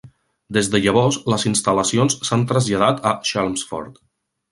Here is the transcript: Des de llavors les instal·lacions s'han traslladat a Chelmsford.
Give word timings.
Des 0.55 0.69
de 0.75 0.79
llavors 0.85 1.19
les 1.33 1.45
instal·lacions 1.49 2.15
s'han 2.29 2.45
traslladat 2.53 3.05
a 3.11 3.13
Chelmsford. 3.33 4.01